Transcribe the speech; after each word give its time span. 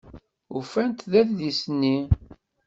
Ufant-d 0.57 1.11
adlis-nni. 1.21 1.97